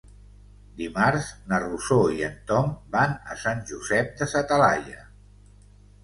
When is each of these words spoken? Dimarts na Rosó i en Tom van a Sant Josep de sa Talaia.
Dimarts 0.77 1.25
na 1.49 1.59
Rosó 1.63 1.97
i 2.19 2.23
en 2.29 2.39
Tom 2.51 2.71
van 2.95 3.13
a 3.35 3.37
Sant 3.41 3.61
Josep 3.73 4.09
de 4.23 4.29
sa 4.33 4.41
Talaia. 4.53 5.05